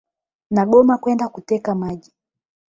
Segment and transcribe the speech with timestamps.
[0.51, 2.11] Nagoma kwenda kuteka maji.